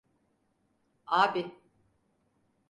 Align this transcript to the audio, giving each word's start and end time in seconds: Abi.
Abi. 1.21 1.45